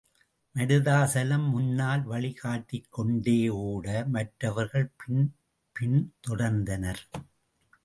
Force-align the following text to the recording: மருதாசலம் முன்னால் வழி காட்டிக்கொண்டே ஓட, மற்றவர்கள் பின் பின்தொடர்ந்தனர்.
மருதாசலம் 0.55 1.45
முன்னால் 1.49 2.03
வழி 2.03 2.31
காட்டிக்கொண்டே 2.33 3.49
ஓட, 3.49 4.05
மற்றவர்கள் 4.07 4.89
பின் 4.97 5.23
பின்தொடர்ந்தனர். 5.75 7.03